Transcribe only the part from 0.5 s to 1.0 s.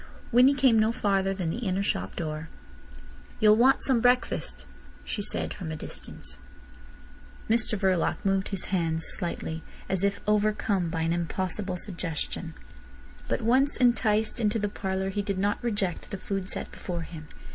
came no